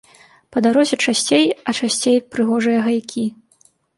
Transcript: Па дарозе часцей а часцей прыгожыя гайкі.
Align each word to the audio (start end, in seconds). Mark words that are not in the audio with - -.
Па 0.53 0.61
дарозе 0.65 0.97
часцей 1.07 1.45
а 1.51 1.69
часцей 1.81 2.17
прыгожыя 2.37 2.79
гайкі. 2.87 3.25